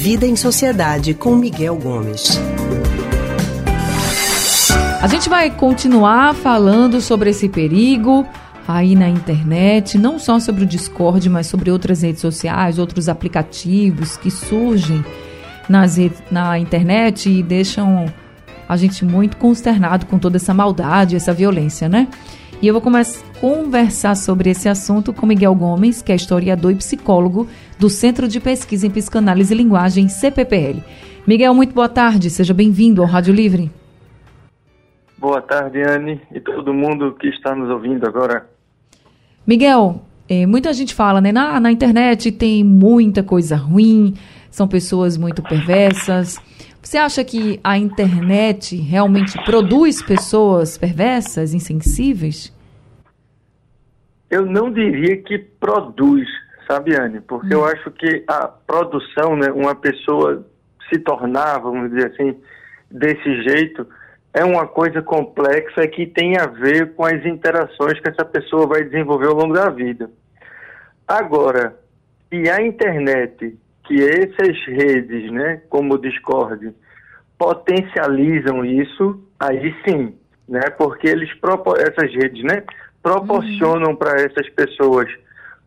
[0.00, 2.38] Vida em Sociedade com Miguel Gomes.
[5.02, 8.24] A gente vai continuar falando sobre esse perigo
[8.66, 14.16] aí na internet, não só sobre o Discord, mas sobre outras redes sociais, outros aplicativos
[14.16, 15.04] que surgem
[15.68, 15.96] nas
[16.30, 18.06] na internet e deixam
[18.68, 22.06] a gente muito consternado com toda essa maldade, essa violência, né?
[22.60, 26.72] E eu vou começar a conversar sobre esse assunto com Miguel Gomes, que é historiador
[26.72, 27.46] e psicólogo
[27.78, 30.82] do Centro de Pesquisa em Psicanálise e Linguagem, CPPL.
[31.24, 33.70] Miguel, muito boa tarde, seja bem-vindo ao Rádio Livre.
[35.16, 38.48] Boa tarde, Anne, e todo mundo que está nos ouvindo agora.
[39.46, 41.30] Miguel, é, muita gente fala, né?
[41.30, 44.14] Na, na internet tem muita coisa ruim,
[44.50, 46.40] são pessoas muito perversas.
[46.82, 52.56] Você acha que a internet realmente produz pessoas perversas, insensíveis?
[54.30, 56.28] Eu não diria que produz,
[56.66, 57.20] sabe, Anne?
[57.20, 57.60] Porque hum.
[57.60, 60.46] eu acho que a produção, né, uma pessoa
[60.88, 62.40] se tornar, vamos dizer assim,
[62.90, 63.86] desse jeito,
[64.32, 68.84] é uma coisa complexa que tem a ver com as interações que essa pessoa vai
[68.84, 70.10] desenvolver ao longo da vida.
[71.06, 71.76] Agora,
[72.30, 76.74] e a internet, que essas redes, né, como o Discord,
[77.38, 80.14] potencializam isso, aí sim,
[80.46, 81.30] né, porque eles
[81.78, 82.62] essas redes, né,
[83.08, 85.08] proporcionam para essas pessoas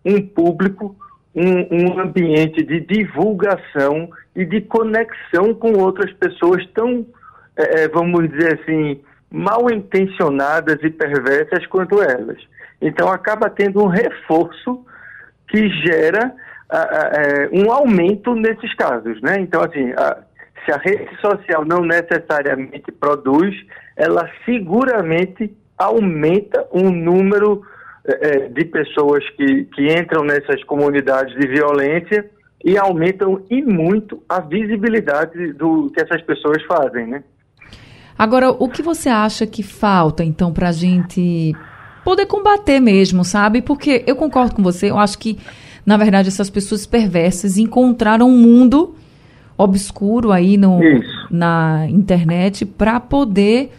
[0.05, 0.95] um público,
[1.33, 7.05] um, um ambiente de divulgação e de conexão com outras pessoas tão
[7.57, 12.37] é, é, vamos dizer assim, mal intencionadas e perversas quanto elas.
[12.81, 14.85] Então acaba tendo um reforço
[15.47, 16.33] que gera
[16.71, 19.35] é, um aumento nesses casos, né?
[19.39, 20.19] Então assim, a,
[20.63, 23.55] se a rede social não necessariamente produz,
[23.97, 27.61] ela seguramente aumenta o número
[28.05, 32.29] é, de pessoas que, que entram nessas comunidades de violência
[32.63, 37.23] e aumentam e muito a visibilidade do que essas pessoas fazem, né?
[38.17, 41.53] Agora, o que você acha que falta, então, para a gente
[42.03, 43.61] poder combater mesmo, sabe?
[43.61, 45.39] Porque eu concordo com você, eu acho que,
[45.83, 48.95] na verdade, essas pessoas perversas encontraram um mundo
[49.57, 50.79] obscuro aí no,
[51.29, 53.71] na internet para poder,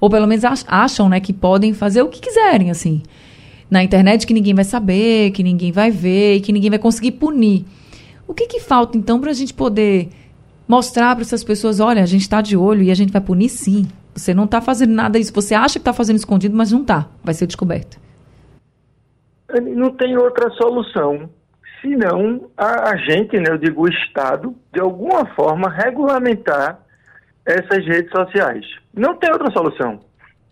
[0.00, 3.02] ou pelo menos acham, né, que podem fazer o que quiserem, assim.
[3.70, 7.12] Na internet que ninguém vai saber, que ninguém vai ver e que ninguém vai conseguir
[7.12, 7.64] punir.
[8.26, 10.08] O que, que falta, então, para a gente poder
[10.66, 13.48] mostrar para essas pessoas, olha, a gente está de olho e a gente vai punir
[13.48, 13.86] sim.
[14.14, 15.32] Você não está fazendo nada isso.
[15.32, 17.08] Você acha que está fazendo escondido, mas não está.
[17.22, 17.98] Vai ser descoberto.
[19.76, 21.30] Não tem outra solução
[21.80, 26.80] senão a, a gente, né, eu digo o Estado, de alguma forma regulamentar
[27.48, 28.66] essas redes sociais.
[28.94, 30.00] Não tem outra solução.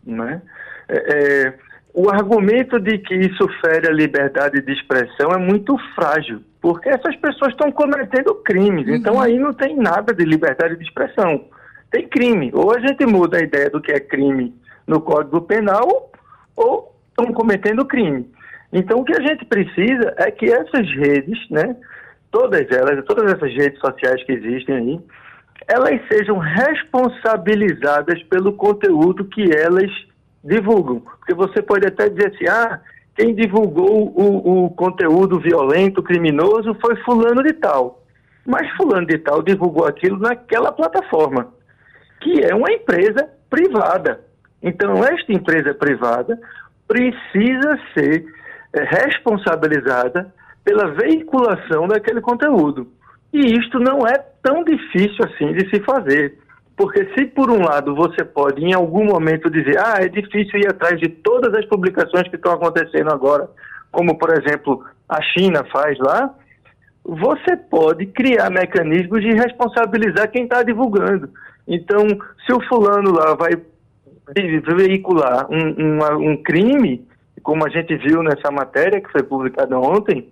[0.04, 0.40] Né?
[0.88, 1.54] É, é,
[1.92, 7.14] o argumento de que isso fere a liberdade de expressão é muito frágil, porque essas
[7.16, 8.96] pessoas estão cometendo crimes, então uhum.
[8.96, 11.44] então aí não tem nada de liberdade de expressão.
[11.90, 12.50] Tem crime.
[12.52, 14.54] Ou a gente muda a ideia do que é crime
[14.86, 16.10] no Código Penal,
[16.56, 18.30] ou estão cometendo crime.
[18.72, 21.76] Então o que a gente precisa é que essas redes, né,
[22.30, 25.00] todas elas, todas essas redes sociais que existem aí,
[25.66, 29.90] elas sejam responsabilizadas pelo conteúdo que elas
[30.42, 31.00] divulgam.
[31.00, 32.80] Porque você pode até dizer assim, ah,
[33.16, 38.02] quem divulgou o, o conteúdo violento, criminoso, foi fulano de tal.
[38.44, 41.48] Mas fulano de tal divulgou aquilo naquela plataforma,
[42.20, 44.20] que é uma empresa privada.
[44.62, 46.38] Então, esta empresa privada
[46.86, 48.24] precisa ser
[48.72, 50.32] é, responsabilizada
[50.64, 52.88] pela veiculação daquele conteúdo.
[53.36, 56.38] E isto não é tão difícil assim de se fazer.
[56.74, 60.68] Porque se por um lado você pode em algum momento dizer, ah, é difícil ir
[60.68, 63.46] atrás de todas as publicações que estão acontecendo agora,
[63.92, 66.34] como por exemplo a China faz lá,
[67.04, 71.28] você pode criar mecanismos de responsabilizar quem está divulgando.
[71.68, 72.06] Então,
[72.46, 73.50] se o fulano lá vai
[74.64, 77.06] veicular um, um, um crime,
[77.42, 80.26] como a gente viu nessa matéria que foi publicada ontem,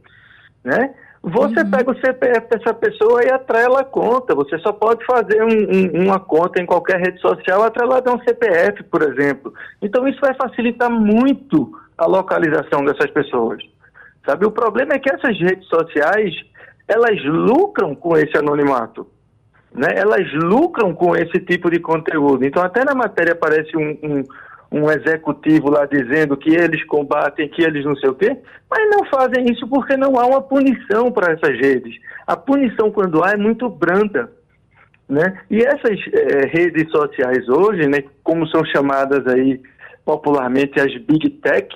[0.65, 0.95] né?
[1.27, 1.71] Você uhum.
[1.71, 4.35] pega o CPF dessa pessoa e atrela a conta.
[4.35, 8.21] Você só pode fazer um, um, uma conta em qualquer rede social atrelada a um
[8.21, 9.55] CPF, por exemplo.
[9.81, 13.63] Então isso vai facilitar muito a localização dessas pessoas.
[14.27, 16.35] Sabe, o problema é que essas redes sociais,
[16.87, 19.07] elas lucram com esse anonimato.
[19.73, 19.89] Né?
[19.97, 22.45] Elas lucram com esse tipo de conteúdo.
[22.45, 24.25] Então até na matéria aparece um, um
[24.75, 28.37] um executivo lá dizendo que eles combatem, que eles não sei o quê,
[28.69, 31.95] mas não fazem isso porque não há uma punição para essas redes.
[32.27, 34.33] A punição, quando há, é muito branda.
[35.09, 35.39] Né?
[35.49, 39.61] E essas é, redes sociais hoje, né, como são chamadas aí
[40.05, 41.69] popularmente as Big Tech,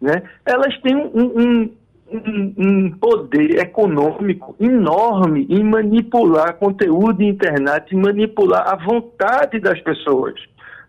[0.00, 1.70] né, elas têm um, um,
[2.12, 9.80] um, um, poder econômico enorme em manipular conteúdo de internet, em manipular a vontade das
[9.80, 10.34] pessoas.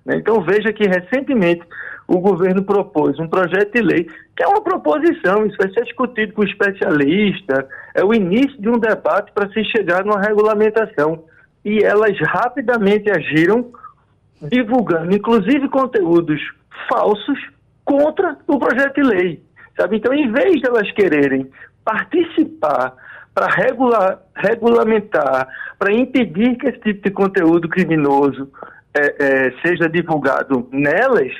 [0.05, 0.17] Né?
[0.17, 1.63] Então veja que recentemente
[2.07, 4.03] o governo propôs um projeto de lei,
[4.35, 8.77] que é uma proposição, isso vai ser discutido com especialista, é o início de um
[8.77, 11.23] debate para se chegar numa regulamentação.
[11.63, 13.71] E elas rapidamente agiram,
[14.39, 16.39] divulgando, inclusive, conteúdos
[16.87, 17.39] falsos
[17.83, 19.43] contra o projeto de lei.
[19.75, 19.97] Sabe?
[19.97, 21.49] Então, em vez de elas quererem
[21.83, 22.93] participar
[23.33, 25.47] para regular, regulamentar,
[25.77, 28.49] para impedir que esse tipo de conteúdo criminoso
[28.95, 31.33] é, é, seja divulgado nelas,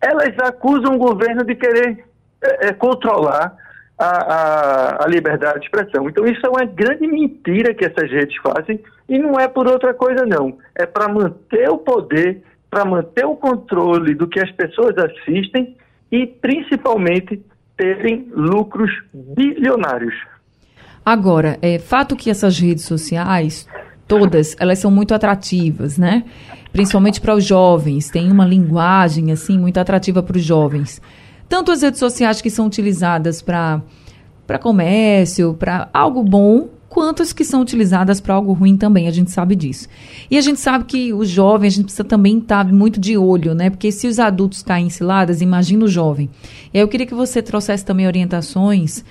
[0.00, 2.04] elas acusam o governo de querer
[2.42, 3.54] é, é, controlar
[3.98, 6.08] a, a, a, liberdade de expressão.
[6.08, 9.92] Então, isso é uma grande mentira que essas redes fazem e não é por outra
[9.92, 10.56] coisa, não.
[10.74, 15.76] É para manter o poder, para manter o controle do que as pessoas assistem
[16.10, 17.44] e, principalmente,
[17.76, 20.14] terem lucros bilionários.
[21.04, 23.68] Agora, é fato que essas redes sociais,
[24.10, 26.24] todas, elas são muito atrativas, né?
[26.72, 31.00] Principalmente para os jovens, tem uma linguagem assim muito atrativa para os jovens.
[31.48, 33.80] Tanto as redes sociais que são utilizadas para
[34.46, 39.12] para comércio, para algo bom, quanto as que são utilizadas para algo ruim também, a
[39.12, 39.86] gente sabe disso.
[40.28, 43.16] E a gente sabe que os jovens, a gente precisa também estar tá muito de
[43.16, 43.70] olho, né?
[43.70, 46.28] Porque se os adultos caem em ciladas, imagina o jovem.
[46.74, 49.04] E aí eu queria que você trouxesse também orientações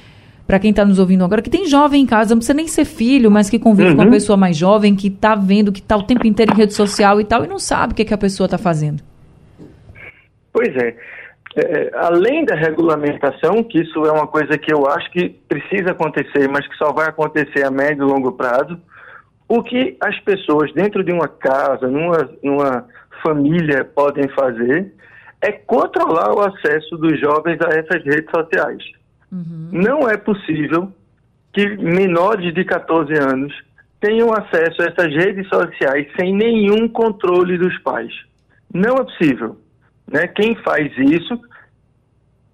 [0.50, 2.84] para quem está nos ouvindo agora, que tem jovem em casa, não precisa nem ser
[2.84, 3.96] filho, mas que convive uhum.
[3.98, 6.74] com uma pessoa mais jovem, que está vendo, que está o tempo inteiro em rede
[6.74, 9.04] social e tal, e não sabe o que, que a pessoa está fazendo.
[10.52, 10.96] Pois é.
[11.56, 16.50] É, além da regulamentação, que isso é uma coisa que eu acho que precisa acontecer,
[16.50, 18.76] mas que só vai acontecer a médio e longo prazo,
[19.48, 22.88] o que as pessoas dentro de uma casa, numa, numa
[23.22, 24.92] família podem fazer
[25.42, 28.99] é controlar o acesso dos jovens a essas redes sociais.
[29.32, 29.70] Uhum.
[29.72, 30.92] Não é possível
[31.54, 33.54] que menores de 14 anos
[34.00, 38.14] tenham acesso a essas redes sociais sem nenhum controle dos pais.
[38.74, 39.58] Não é possível.
[40.08, 40.28] Né?
[40.28, 41.40] Quem faz isso,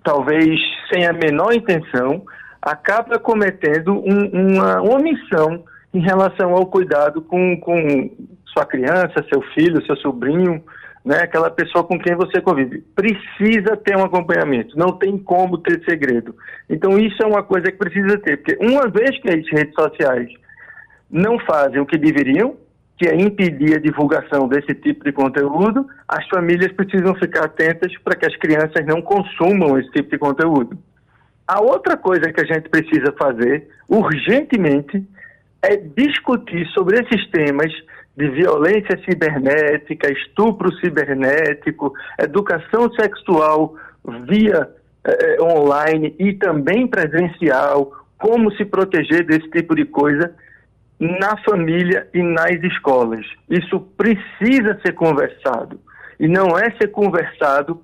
[0.03, 0.59] talvez
[0.91, 2.23] sem a menor intenção,
[2.61, 5.63] acaba cometendo um, uma omissão
[5.93, 8.09] em relação ao cuidado com, com
[8.47, 10.63] sua criança, seu filho, seu sobrinho,
[11.05, 12.83] né, aquela pessoa com quem você convive.
[12.95, 16.35] Precisa ter um acompanhamento, não tem como ter segredo.
[16.67, 20.27] Então isso é uma coisa que precisa ter, porque uma vez que as redes sociais
[21.09, 22.57] não fazem o que deveriam,
[22.97, 28.15] que é impedir a divulgação desse tipo de conteúdo, as famílias precisam ficar atentas para
[28.15, 30.77] que as crianças não consumam esse tipo de conteúdo.
[31.47, 35.05] A outra coisa que a gente precisa fazer urgentemente
[35.61, 37.71] é discutir sobre esses temas
[38.15, 43.75] de violência cibernética, estupro cibernético, educação sexual
[44.27, 44.69] via
[45.03, 50.33] eh, online e também presencial, como se proteger desse tipo de coisa
[50.99, 53.25] na família e nas escolas.
[53.49, 55.79] Isso precisa ser conversado.
[56.19, 57.81] E não é ser conversado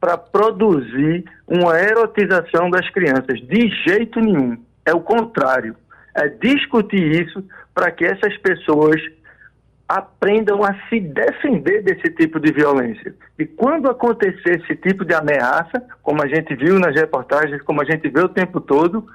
[0.00, 3.40] para produzir uma erotização das crianças.
[3.42, 4.56] De jeito nenhum.
[4.84, 5.76] É o contrário.
[6.14, 7.44] É discutir isso
[7.74, 9.00] para que essas pessoas
[9.94, 13.14] aprendam a se defender desse tipo de violência.
[13.38, 17.84] E quando acontecer esse tipo de ameaça, como a gente viu nas reportagens, como a
[17.84, 19.06] gente vê o tempo todo,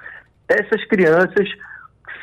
[0.48, 1.46] essas crianças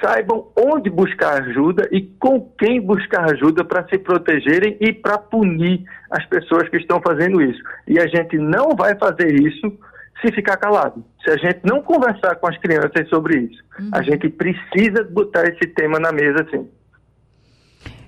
[0.03, 5.83] saibam onde buscar ajuda e com quem buscar ajuda para se protegerem e para punir
[6.09, 7.61] as pessoas que estão fazendo isso.
[7.87, 9.71] E a gente não vai fazer isso
[10.19, 11.05] se ficar calado.
[11.23, 13.91] Se a gente não conversar com as crianças sobre isso, uhum.
[13.93, 16.67] a gente precisa botar esse tema na mesa, sim.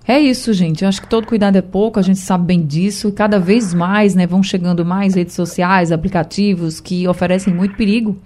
[0.10, 0.82] É isso, gente.
[0.82, 3.12] Eu acho que todo cuidado é pouco, a gente sabe bem disso.
[3.12, 8.18] Cada vez mais, né, vão chegando mais redes sociais, aplicativos que oferecem muito perigo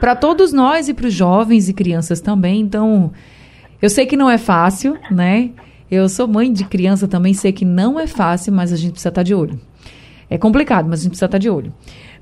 [0.00, 2.62] para todos nós e para os jovens e crianças também.
[2.62, 3.12] Então,
[3.82, 5.50] eu sei que não é fácil, né?
[5.90, 9.10] Eu sou mãe de criança também, sei que não é fácil, mas a gente precisa
[9.10, 9.60] estar tá de olho.
[10.28, 11.72] É complicado, mas a gente precisa estar de olho.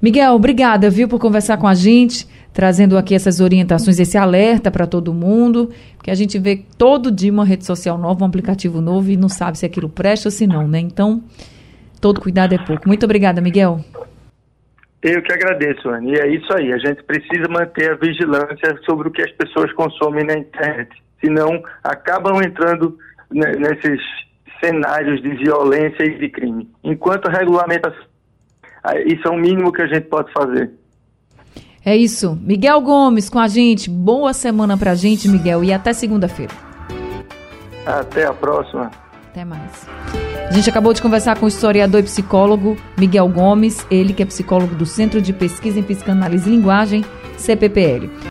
[0.00, 4.86] Miguel, obrigada, viu, por conversar com a gente, trazendo aqui essas orientações, esse alerta para
[4.86, 9.10] todo mundo, porque a gente vê todo dia uma rede social nova, um aplicativo novo
[9.10, 10.78] e não sabe se aquilo presta ou se não, né?
[10.78, 11.22] Então,
[12.00, 12.86] todo cuidado é pouco.
[12.86, 13.80] Muito obrigada, Miguel.
[15.02, 16.12] Eu que agradeço, Anne.
[16.12, 16.72] E é isso aí.
[16.72, 20.90] A gente precisa manter a vigilância sobre o que as pessoas consomem na internet.
[21.20, 22.96] Senão, acabam entrando
[23.30, 24.00] nesses
[24.64, 26.68] cenários de violência e de crime.
[26.82, 28.04] Enquanto regulamentação.
[29.06, 30.70] Isso é o mínimo que a gente pode fazer.
[31.84, 32.38] É isso.
[32.42, 33.90] Miguel Gomes com a gente.
[33.90, 35.62] Boa semana pra gente, Miguel.
[35.62, 36.52] E até segunda-feira.
[37.86, 38.90] Até a próxima.
[39.30, 39.86] Até mais.
[40.48, 44.26] A gente acabou de conversar com o historiador e psicólogo Miguel Gomes, ele que é
[44.26, 47.04] psicólogo do Centro de Pesquisa em Psicanálise e Linguagem,
[47.36, 48.10] CPPL.